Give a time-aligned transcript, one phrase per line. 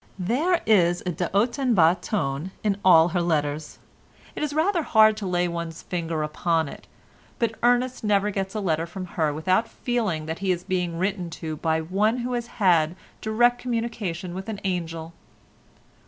[0.17, 3.77] There is a de haut en bas tone in all her letters;
[4.35, 6.87] it is rather hard to lay one's finger upon it
[7.37, 11.29] but Ernest never gets a letter from her without feeling that he is being written
[11.29, 15.13] to by one who has had direct communication with an angel.